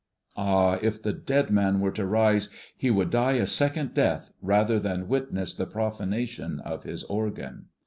[0.35, 4.79] Ah, if the dead man were to rise, he would die a second death rather
[4.79, 7.65] than witness the profanation of his organ.